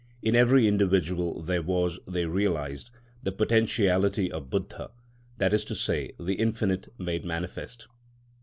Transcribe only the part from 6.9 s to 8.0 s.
made manifest.